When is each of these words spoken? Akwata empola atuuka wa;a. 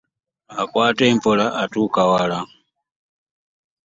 Akwata 0.61 1.03
empola 1.11 1.45
atuuka 1.61 2.01
wa;a. 2.11 2.39